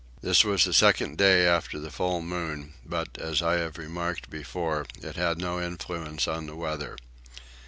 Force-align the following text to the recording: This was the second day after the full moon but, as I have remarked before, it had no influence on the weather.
This 0.23 0.43
was 0.43 0.65
the 0.65 0.73
second 0.73 1.19
day 1.19 1.45
after 1.47 1.79
the 1.79 1.91
full 1.91 2.23
moon 2.23 2.73
but, 2.83 3.19
as 3.19 3.43
I 3.43 3.57
have 3.57 3.77
remarked 3.77 4.31
before, 4.31 4.87
it 4.99 5.15
had 5.15 5.37
no 5.37 5.61
influence 5.61 6.27
on 6.27 6.47
the 6.47 6.55
weather. 6.55 6.97